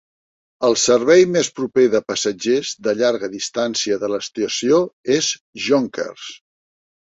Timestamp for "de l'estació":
4.07-4.83